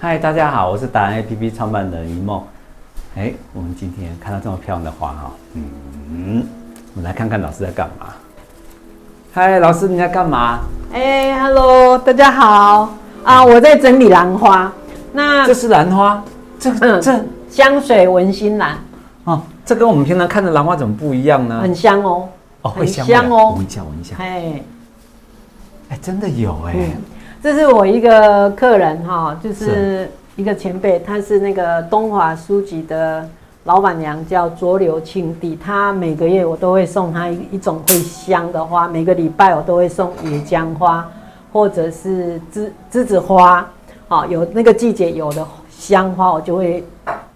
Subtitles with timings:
[0.00, 2.40] 嗨，大家好，我是达人 APP 创办人一梦。
[3.16, 6.46] 哎，我们今天看到这么漂亮的花哈，嗯，
[6.94, 8.06] 我们来看看老师在干嘛。
[9.32, 10.60] 嗨，老师你在干嘛？
[10.92, 14.72] 哎，Hello，大家好啊，我在整理兰花。
[15.12, 16.22] 那这是兰花，
[16.60, 18.78] 这个、嗯、这香水文心兰
[19.24, 21.58] 哦，这跟我们平常看的兰花怎么不一样呢？
[21.60, 22.28] 很香哦，
[22.62, 24.14] 哦，会香，香哦，闻一下，闻一下。
[24.20, 24.62] 哎，
[25.88, 26.74] 哎，真的有哎。
[26.76, 27.02] 嗯
[27.40, 33.28] 这是我一个客人哈，就是一个前辈，他是那个东华书局的
[33.62, 35.56] 老板娘，叫卓流庆帝。
[35.56, 41.08] 她每个月我都会送她一一种会香的花，每个礼拜我都会送野姜花，
[41.52, 43.64] 或者是栀栀子花。
[44.08, 46.84] 好，有那个季节有的香花，我就会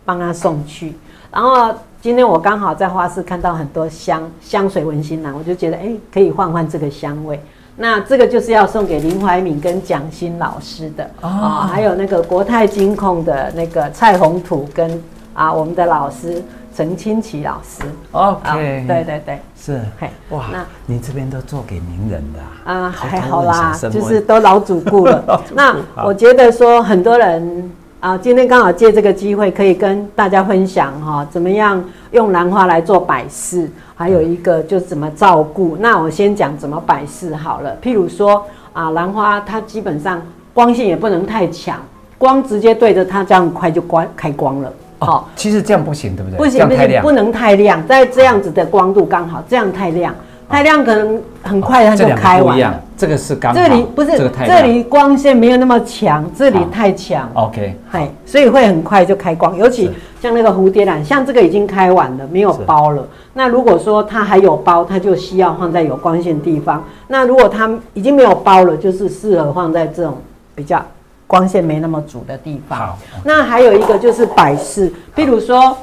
[0.05, 0.95] 帮她送去。
[1.31, 7.41] 然后今天我刚好在花市看到很多香香水文心兰，我就觉得哎，可以换换这个香味。
[7.77, 16.43] 那这个就是要送给林怀民跟蒋欣老师的啊、还有那个国泰金控的那个蔡宏图跟啊我们的老师
[16.75, 17.83] 陈清奇老师。
[18.13, 22.85] OK，、哦、对对对，是，嘿，哇，那你这边都做给名人的啊？
[22.85, 25.43] 啊，还好啦，就是都老主顾了。
[25.55, 27.73] 那我觉得说很多人。
[28.03, 35.77] 啊，今天刚好借这个机会，可以跟大家分享哈，怎么样用兰花来做摆饰，还有一个就是怎么照顾。
[35.79, 37.77] 那我先讲怎么摆饰好了。
[37.81, 40.21] 譬如说啊，兰花它基本上
[40.53, 41.77] 光线也不能太强，
[42.19, 44.73] 光直接对着它，这样快就关开光了。
[44.99, 46.37] 哦，其实这样不行，对不对？
[46.39, 50.13] 不行，不行，不能太亮，在这样子的光度刚好，这样太亮。
[50.49, 52.83] 太亮可能很快它就开完了。
[53.03, 53.61] 这，这个是刚好。
[53.61, 57.29] 这里不是，这，这里光线没有那么强，这里太强。
[57.35, 59.57] OK，嗨，所以会很快就开光。
[59.57, 63.05] 尤其像那个蝴蝶兰，像这个已经开完了，没有包了。
[63.35, 66.85] 那如果说它还有包，它就需要放在有光线地方。
[67.09, 70.19] 那如果它已经没有包了，就是适合放在这种
[70.55, 70.81] 比较
[71.27, 72.79] 光线没那么足的地方。
[72.79, 75.77] 好，那还有一个就是摆饰，譬如说，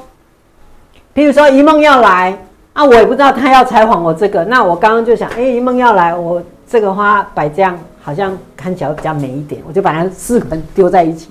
[1.13, 2.37] 譬如说一梦要来。
[2.79, 11.29] 啊，我也不知道他要采访我这个，那我刚刚就想，哎、欸，一梦要来，我这个花摆这样好像看起来比较美一点，我就把它四盆丢在一起，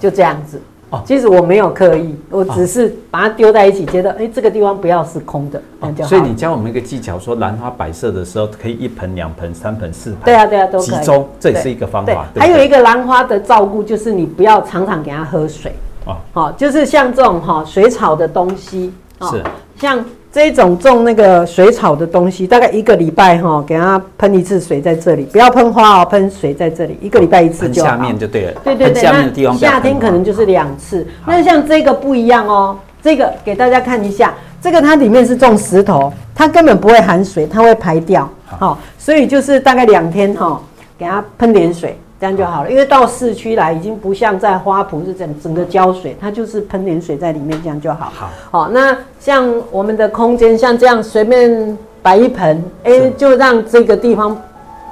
[0.00, 0.60] 就这样子。
[0.90, 6.10] 哦，其实我没有刻意，我只是把它丢在一起，觉得哎、欸，这个地方不要是空的，那就好。
[6.10, 10.18] 所以你教我们一个技巧，说兰花摆设的时候可以一盆、两盆、三盆、四盆。
[10.24, 10.80] 对啊，对啊，都。
[10.80, 12.26] 集中，这也是一个方法。
[12.34, 15.72] 对，还有一个兰花的照顾，就是你不要常常给它喝水。
[16.06, 18.92] 哦，好，就是像这种哈水草的东西，
[19.30, 19.40] 是
[19.78, 20.04] 像。
[20.32, 27.90] 这一种种那个水草的东西，大概一个礼拜哈，给它喷一次水在这里，不要喷花哦，喷水在这里，一个礼拜一次就好。
[27.90, 28.52] 下面就对了。
[28.62, 31.04] 对对对，那夏天可能就是两次。
[31.26, 34.32] 那像这个不一样哦，这个给大家看一下，
[34.62, 38.28] 这个它里面是种石头，它根本不会含水，它会排掉。
[38.46, 40.60] 好，所以就是大概两天哈，
[40.96, 41.98] 给它喷点水。
[42.20, 48.12] 这样就好了，因为到市区来已经不像在花圃是整整个浇水，它就是喷点水在里面，这样就好。
[48.14, 54.36] 好，好，那像我们的空间像这样随便摆一盆，哎、欸，就让这个地方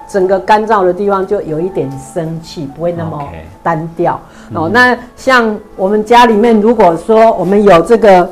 [0.08, 3.22] 整个干燥的地方就有一点生气，不会那么
[3.62, 4.18] 单调。
[4.50, 4.58] Okay.
[4.58, 8.24] 哦，那像我们家里面，如果说我们有这个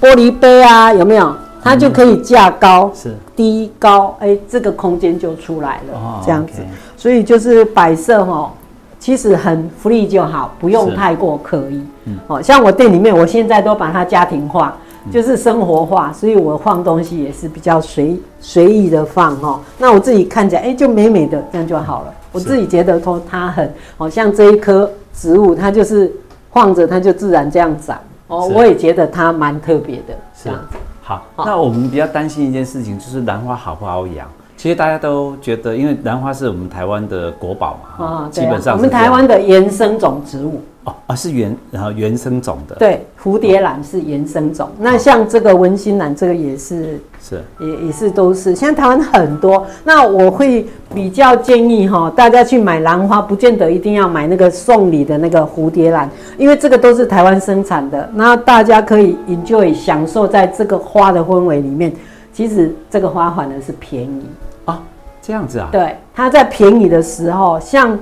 [0.00, 1.36] 玻璃杯啊，有没有？
[1.64, 6.60] 它就可以架高，是低高，哎、欸，这个空间就出来了，哦、这样子。
[6.60, 7.00] Okay.
[7.00, 8.52] 所以就是摆设哈，
[9.00, 11.82] 其实很 free 就好，不用太过刻意。
[12.04, 14.76] 嗯，哦，像我店里面，我现在都把它家庭化，
[15.10, 19.58] 就是生活化，所以我放东西也是比较随随意的放哈。
[19.78, 22.14] 那我自己看起来，哎、欸，就美美的，这样就好了。
[22.30, 26.12] 我自己觉得说它很，哦，像这一棵植物，它就是
[26.50, 27.98] 晃着，它就自然这样长。
[28.26, 30.76] 哦，我也觉得它蛮特别的，这样子。
[31.04, 34.26] 好，那我们比较担心一件事情，就是兰花好不好养？
[34.56, 47.42] 其实大家都觉得，因为兰花是我们台湾的国宝嘛，啊，基本上我们台湾的原生种植物哦，啊是原然后原生种的，对，蝴蝶兰是原生种，那像这个文心兰，这个也是是。
[47.58, 61.90] 也也是都是，现在台湾很多，那我会比较建议哈，大家去买兰花，不见得一定要买那个送礼的那个蝴蝶兰，因为这个都是台湾生产的，那大家可以 enjoy 享受在这个花的氛围里面，
[62.32, 64.22] 其实这个花反而是便宜。
[64.66, 64.82] 啊。
[65.26, 65.70] 这样子啊？
[65.72, 67.98] 对，它在便宜的时候，像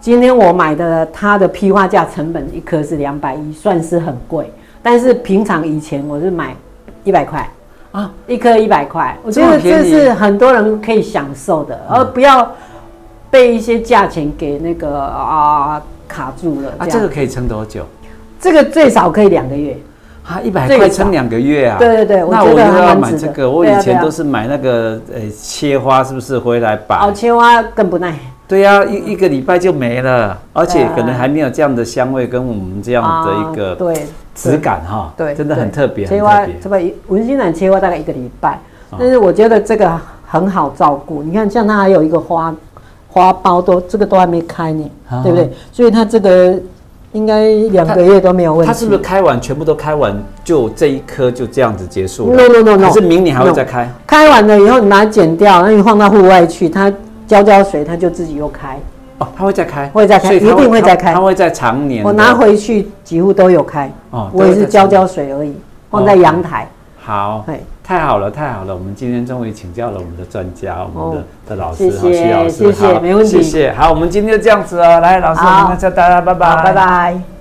[0.00, 4.50] 今天我买的，它的批发价成本一颗是两百一，算是很贵。
[4.82, 6.54] 但是平常以前我是买
[7.02, 7.48] 一百块
[7.90, 12.48] 啊，一颗一百块，我觉得这是很多人可以享受的，而不要
[13.30, 16.72] 被一些价钱给那个啊卡住了。
[16.78, 17.84] 啊，这个可以撑多久？
[18.40, 19.76] 这个最少可以两个月。
[20.22, 21.76] 啊，一百块撑两个月啊！
[21.78, 23.48] 对对对，那我又要买这个。
[23.48, 26.96] 我以前都是买那个呃切花，是不是回来摆？
[26.96, 28.18] 哦，切花更不耐。
[28.48, 34.06] 对呀、啊，一一个礼拜就没了，而且可能还没有这样的香味跟我们这样的一个对
[34.36, 36.06] 质感哈，对，真的很特别。
[36.06, 38.60] 切花这个文心兰切花大概一个礼拜，
[38.96, 39.90] 但是我觉得这个
[40.24, 41.24] 很好照顾。
[41.24, 42.54] 你看，像它还有一个花
[43.08, 44.88] 花苞都这个都还没开呢，
[45.24, 45.50] 对不对？
[45.72, 46.54] 所以它这个
[47.10, 48.68] 应该两个月都没有问题。
[48.68, 53.90] 它是不是开完全部都开完，就这一颗就这样子结束 no no no，是明年还会再开？
[54.06, 56.92] 开完了以后你把它剪掉，那你放到户外去，它。
[57.26, 58.78] 浇浇水，它就自己又开
[59.18, 62.04] 哦，它会再开，会再开，一定会再开，它会在常年。
[62.04, 65.54] 我拿回去几乎都有开哦，我也是浇浇水而已，
[65.90, 66.68] 放在阳台。
[66.98, 67.44] 好，
[67.84, 73.72] 太好了，太好了，我们今天终于请教了我们的专家，我们的的老师，徐老师，谢谢，没问题，谢谢。
[73.74, 77.35] 好，我们今天就这样子哦，来，老师，我们叫大家拜拜，拜拜。